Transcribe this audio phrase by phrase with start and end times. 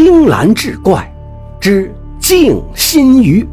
[0.00, 1.12] 青蓝志怪
[1.60, 3.44] 之静心鱼。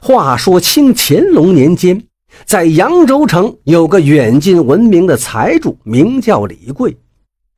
[0.00, 2.02] 话说清乾隆年间，
[2.46, 6.96] 在扬州城有个远近闻名的财主，名叫李贵。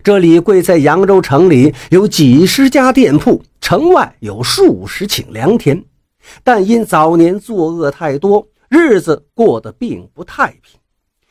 [0.02, 5.84] 这李贵在扬州城里有几十家店铺，城外有数十顷良田，
[6.42, 8.48] 但因早年作恶太多。
[8.68, 10.80] 日子过得并不太平，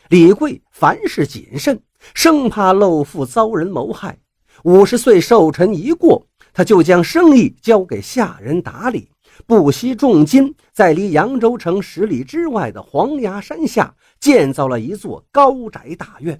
[0.09, 1.81] 李贵凡事谨慎，
[2.13, 4.15] 生怕漏富遭人谋害。
[4.63, 9.09] 五十岁寿辰一过，他就将生意交给下人打理，
[9.47, 16.39] 不惜重金，在离扬州城十里之外的黄崖山下建造了一座高宅大院。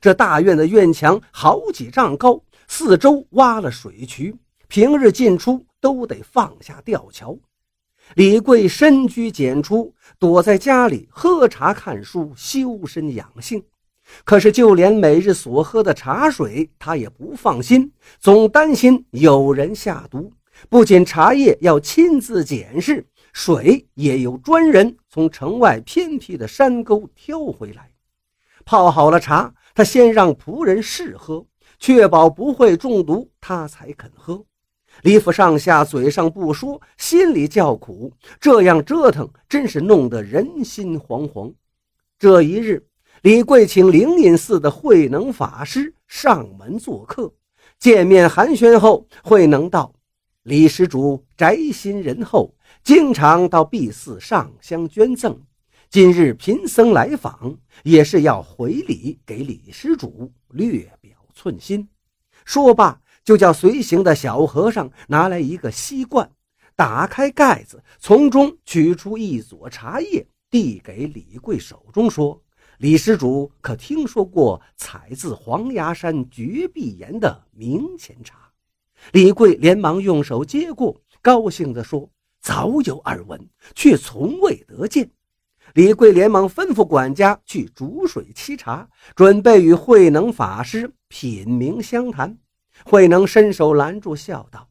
[0.00, 4.34] 这大院的院墙好几丈高，四周挖了水渠，
[4.66, 7.38] 平日进出都得放下吊桥。
[8.14, 13.62] 李贵深居简出，躲在家里喝茶看书，修身养性。
[14.24, 20.32] 可是，就连每日所喝的茶水，他也不放心，总担心有人下毒。
[20.68, 27.90] 不仅茶叶要亲自检视，水也有专人从城外偏僻的山沟挑回来。
[28.64, 31.44] 泡好了茶，他先让仆人试喝，
[31.78, 34.44] 确保不会中毒，他才肯喝。
[35.02, 41.52] 李府上下嘴上不说，心里叫苦，这样折腾真是弄得人心惶惶。
[42.18, 42.86] 这一日，
[43.22, 47.32] 李贵请灵隐寺的慧能法师上门做客，
[47.78, 49.92] 见面寒暄后，慧能道
[50.44, 55.38] ：“李施主宅心仁厚，经常到敝寺上香捐赠。
[55.90, 61.86] 今日贫僧来访，也是要回礼给李施主，略表寸心。”
[62.46, 62.98] 说罢。
[63.26, 66.30] 就叫随行的小和尚拿来一个锡罐，
[66.76, 72.40] 打开盖子，从中取出一撮茶叶，递给李贵手中，说
[72.78, 78.36] ：“李施主可听说过采自黄崖山绝壁岩的明前茶？”
[79.10, 82.08] 李贵连忙用手接过，高兴地说
[82.40, 85.10] ：“早有耳闻，却从未得见。”
[85.74, 92.38] 李贵连忙吩咐管家去煮水沏茶，准备与慧能法师品茗相谈。
[92.84, 94.68] 慧能伸手拦住，笑道：“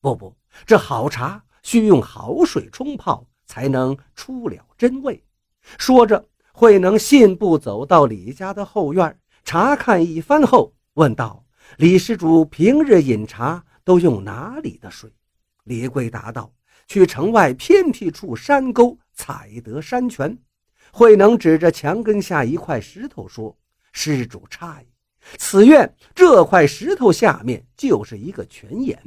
[0.00, 5.22] 不不，这好茶需用好水冲泡，才能出了真味。”
[5.78, 11.44] 说着，慧能信步走到李家的后院，查看一番后，问道
[11.78, 15.10] ：“李施主平日饮茶都用哪里的水？”
[15.64, 16.52] 李贵答道
[16.86, 20.36] ：“去城外偏僻处山沟采得山泉。”
[20.92, 23.56] 慧能指着墙根下一块石头说
[23.92, 24.86] ：“施主诧异。”
[25.38, 28.98] 此院这块石头下面就是一个泉眼，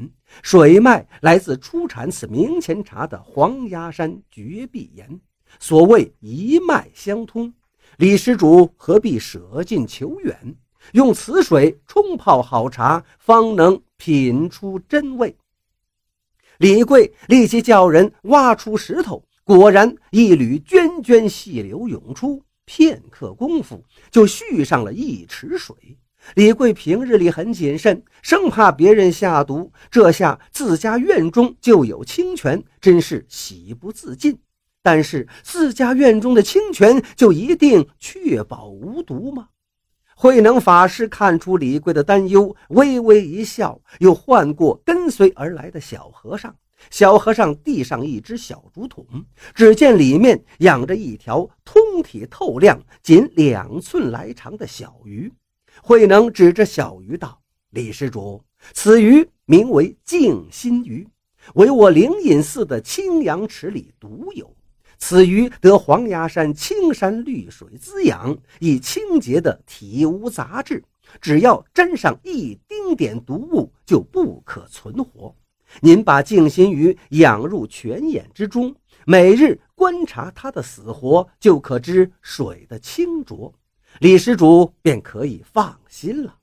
[0.41, 5.19] 水脉来自出产此明前茶的黄崖山绝壁岩。
[5.59, 7.53] 所谓一脉相通，
[7.97, 10.55] 李施主何必舍近求远，
[10.93, 15.35] 用此水冲泡好茶，方能品出真味。
[16.57, 25.75] 李贵立即叫人挖出石头，果然一缕涓涓细流涌出，片刻功夫就蓄上了一池水。
[26.35, 29.71] 李贵平日里很谨慎，生怕别人下毒。
[29.89, 34.39] 这下自家院中就有清泉，真是喜不自禁。
[34.83, 39.49] 但是自家院中的清泉就一定确保无毒吗？
[40.15, 46.55] 慧能法师看出李贵的担忧，微微一笑，又唤过跟随而来的小和尚。
[46.89, 49.05] 小和尚递上一只小竹筒，
[49.53, 55.31] 只见里面养着一条通体透亮、仅两寸来长的小鱼。
[55.81, 57.39] 慧能指着小鱼道
[57.71, 58.41] ：“李施主，
[58.73, 61.07] 此鱼名为静心鱼，
[61.55, 64.53] 为我灵隐寺的清阳池里独有。
[64.97, 70.83] 此鱼得黄崖山青山绿水滋养，以清洁的体无杂质，
[71.21, 75.33] 只要沾上一丁点毒物，就不可存活。
[75.81, 83.53] 您把静心鱼养入泉眼之中，每日观察它的死活，就可知水的清浊。”
[83.99, 86.35] 李施主便可以放心了。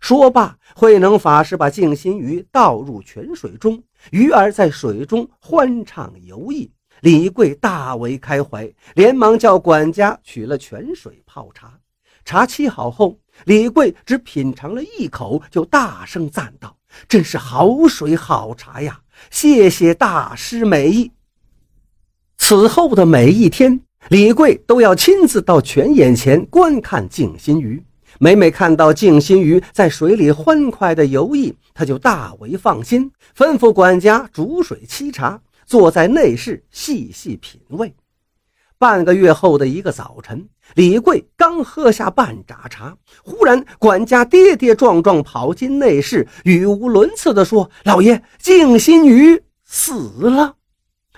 [0.00, 6.70] 说罢，慧能法师把静心鱼倒入泉水中，鱼儿在水中欢畅游弋。
[7.00, 11.78] 李贵大为开怀，连忙叫管家取了泉水泡茶。
[12.24, 16.76] 茶沏好后，李贵只品尝了一口，就大声赞道
[17.08, 19.00] ：“真是好水好茶呀！
[19.30, 21.10] 谢谢大师美意。”
[22.38, 23.87] 此后的每一天。
[24.08, 27.82] 李贵都要亲自到泉眼前观看静心鱼，
[28.18, 37.94] 每每看到静心鱼在水里欢快的游弋，他就大为放心，吩咐管家煮水沏茶，坐在内室细细品味。
[38.78, 50.54] 半个月后的一个早晨，李贵刚喝下半盏茶，忽然管家跌跌撞撞跑进内室，语无伦次地说：“老爷，静心鱼死了。”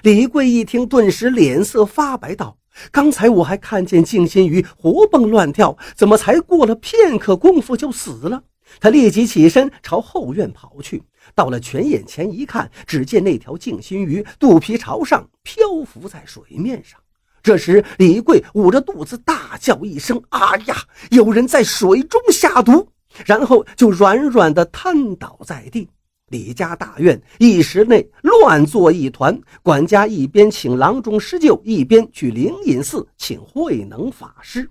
[0.03, 2.57] 李贵一听，顿时脸色发白，道
[2.91, 8.43] ：“刚才我还看见静心鱼活蹦乱跳，怎么才过了片刻功夫就死了？”
[8.79, 11.03] 他立即起身朝后院跑去，
[11.35, 17.01] 到了泉眼前一看，只见那条静心鱼肚皮朝上漂浮在水面上。
[17.43, 20.77] 这时，李贵捂着肚子大叫一声：“啊呀！
[21.11, 22.87] 有人在水中下毒！”
[23.27, 25.89] 然后就软软的瘫倒在地。
[26.31, 34.69] 李家大院一时内乱作一团，管家一边请郎中施救，一边去灵隐寺请慧能法师。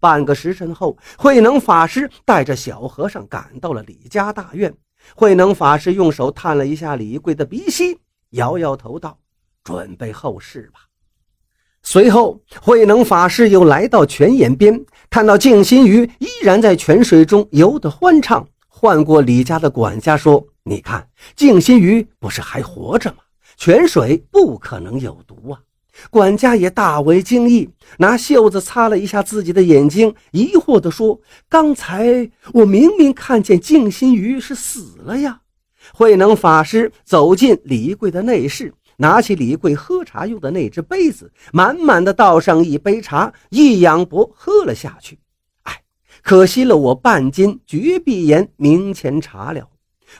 [0.00, 4.74] 半个时辰后，慧能法师带着小和尚赶到了李家大院。
[5.14, 7.98] 慧能法师用手探了一下李贵的鼻息，
[8.30, 9.18] 摇摇头道
[9.62, 10.80] ：“准备后事吧。”
[11.84, 23.18] 随后，慧能法师又来到泉眼边，看到静心鱼依然在泉水中游得欢畅，唤过李家的管家说：“你看，静心鱼不是还活着吗？
[23.56, 25.60] 泉水不可能有毒啊！”
[26.08, 27.68] 管家也大为惊异，
[27.98, 31.20] 拿袖子擦了一下自己的眼睛，疑惑地说
[31.50, 35.40] ：“刚才我明明看见静心鱼是死了呀！”
[35.92, 38.72] 慧能法师走进李贵的内室。
[38.96, 45.18] 拿起李贵喝茶用的那只杯子，满满的倒上一杯茶，一仰脖喝了下去。
[45.62, 45.82] 哎，
[46.22, 49.68] 可惜了我半斤绝壁岩明前茶了。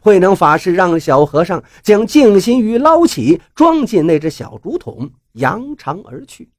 [0.00, 6.50] 慧能法师让小和尚将静心鱼捞起，装进那只小竹筒，扬长而去。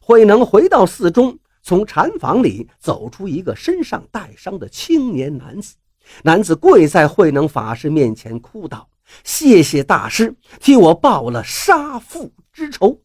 [0.00, 5.76] 慧能回到寺中，从禅房里走出一个身上带伤的青年男子。
[6.22, 8.88] 男子跪在慧能法师面前，哭道。
[9.24, 13.00] 谢谢大师替我报了杀父之仇。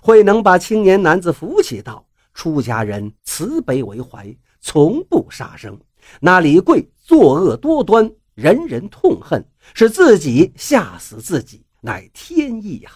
[0.00, 5.78] 慧能把青年男子扶起，道：“出家人慈悲为怀，从不杀生。
[6.20, 9.42] 那李贵作恶多端，人人痛恨，
[9.72, 12.90] 是自己吓死自己，乃天意呀。”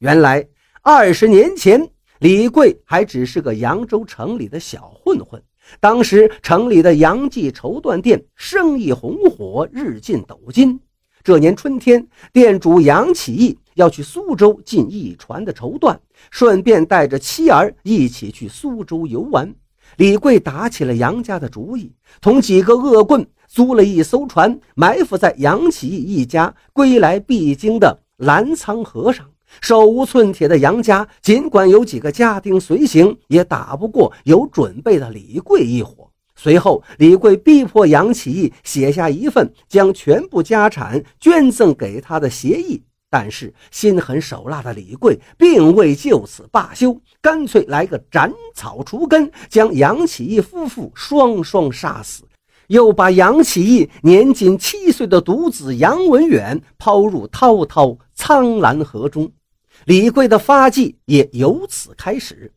[0.00, 0.48] 原来
[0.80, 1.88] 二十年前，
[2.20, 5.40] 李贵还只是个扬州城里的小混混。
[5.78, 10.80] 当时城里的杨记绸缎店生意红火，日进斗金。
[11.22, 15.98] 这年春天，店主杨启义要去苏州进一船的绸缎，
[16.30, 19.54] 顺便带着妻儿一起去苏州游玩。
[19.96, 29.26] 李贵打起了杨家的主意，同几个恶棍租了一艘船，埋伏在杨起义一家归来必经的澜沧河上。
[29.62, 36.10] 手无寸铁的杨家，尽管有几个家丁随行，也打不过有准备的李贵一伙。
[36.34, 52.24] 随后，李贵逼迫杨起义写下一份将全部家产捐赠给他的协议，但是心狠手辣的李贵并未就此罢休，干脆来个斩草除根，将杨启义夫妇双双杀死，
[52.66, 59.30] 又把杨启义年仅七岁的独子杨文远抛入滔滔苍澜河中，
[59.84, 62.52] 李贵的发迹也由此开始。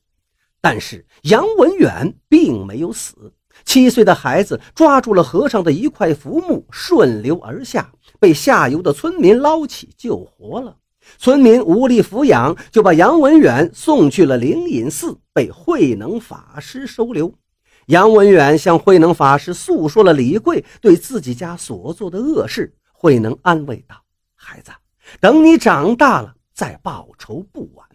[0.60, 3.34] 但是杨文远并没有死。
[3.66, 10.76] 七岁的孩子抓住了河上的一块浮木，顺流而下，被下游的村民捞起救活了。
[11.18, 17.34] 村民无力抚养，就把杨文远送去了灵隐寺，被慧能法师收留。
[17.88, 22.76] 杨文远向慧能法师诉说了李贵对自己家所做的恶事。
[22.92, 23.96] 慧能安慰道
[24.36, 24.72] ：“孩子，
[25.20, 27.88] 等你长大了再报仇不晚。”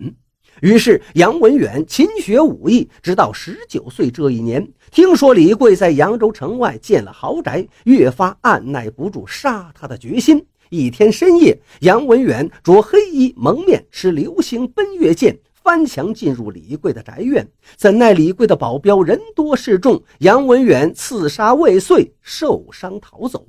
[0.60, 10.44] 于是，杨文远勤学武艺，直到十九岁这一年，听说李贵在扬州城外建了豪宅，越发按耐不住杀他的决心。
[10.70, 17.46] 一天深夜，杨文远着黑衣蒙面，持流星奔月剑，翻墙进入李贵的宅院。
[17.76, 23.44] 怎奈李贵的保镖人多势众，杨文远刺杀未遂，受伤逃走。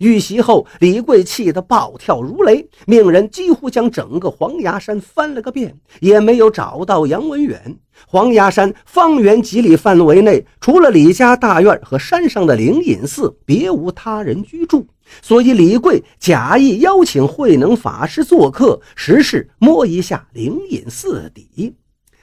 [0.00, 7.76] 遇袭后，李贵气得暴跳如雷，命人几乎将整个黄崖山翻了个遍，也没有找到杨文远。
[8.06, 14.86] 黄崖山方圆几里范围内，除了李家大院和山上的灵隐寺，别无他人居住。
[15.20, 21.74] 所以李贵假意邀请慧能法师做客，实是摸一下灵隐寺底。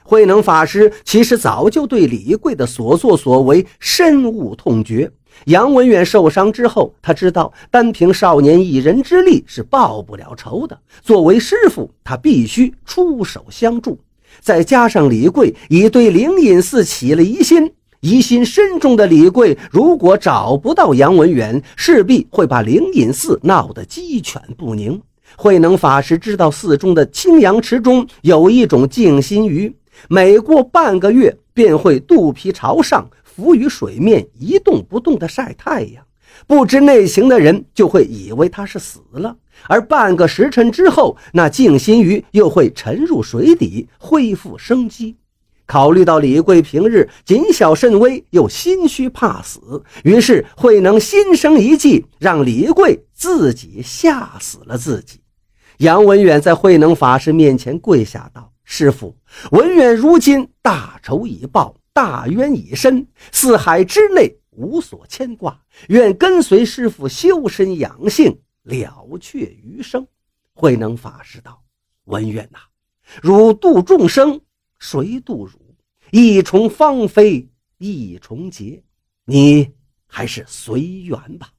[0.02, 5.12] 慧能法师其实早就对李贵的所作所为深恶痛绝。
[5.46, 10.78] 杨文远受伤之后，他知道单凭少年一人之力是报不了仇的。
[11.02, 13.98] 作为师傅，他必须出手相助。
[14.40, 25.00] 再加上李贵已对灵隐寺起了疑心，疑心深重的李贵，如果找不到杨文远，势必会把灵隐寺闹得鸡犬不宁。
[25.36, 29.74] 慧能法师知道寺中的青阳池中有一种静心鱼。
[30.08, 36.04] 每过半个月便会肚皮朝上，浮于水面，一动不动地晒太阳。
[36.48, 39.36] 不知内情的人就会以为他是死了，
[39.68, 45.16] 而半个时辰之后，那静心鱼又会沉入水底，恢复生机。
[45.66, 55.20] 考虑到李贵平日谨小慎微，又心虚怕死，于是慧能心生一计，让李贵自己吓死了自己。
[55.76, 59.14] 杨文远在慧能法师面前跪下道：“师傅，
[59.52, 70.06] 文远如今大仇已报，大渊已深，四海之内。”无所牵挂，愿跟随师傅修身养性，了却余生。
[70.52, 71.62] 慧能法师道
[72.06, 72.58] ：“文远呐，
[73.22, 74.40] 汝度众生，
[74.78, 75.60] 谁度汝？
[76.10, 78.82] 一重芳菲一重劫，
[79.24, 79.72] 你
[80.06, 81.50] 还是随缘吧。”